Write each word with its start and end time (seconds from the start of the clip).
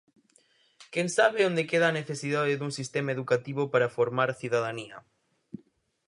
¿Quen 0.93 1.07
sabe 1.17 1.41
onde 1.49 1.67
queda 1.71 1.87
a 1.89 1.97
necesidade 1.99 2.53
dun 2.59 2.71
sistema 2.79 3.13
educativo 3.15 3.63
para 3.73 3.93
formar 3.97 4.29
cidadanía? 4.41 4.97